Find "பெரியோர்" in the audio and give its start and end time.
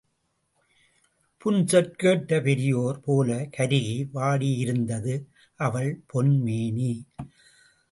2.41-2.99